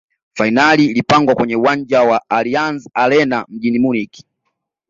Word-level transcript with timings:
fainali 0.33 0.85
ya 0.85 0.91
ilipigwa 0.91 1.35
kwenye 1.35 1.55
uwanjani 1.55 2.09
wa 2.09 2.21
allianz 2.29 2.87
arena 2.93 3.45
mjini 3.49 3.79
munich 3.79 4.23